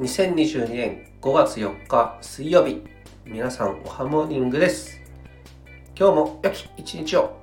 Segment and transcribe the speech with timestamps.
[0.00, 2.82] 2022年5月4日水曜日。
[3.24, 5.00] 皆さんおはモーニングです。
[5.96, 7.36] 今日も良き一日を。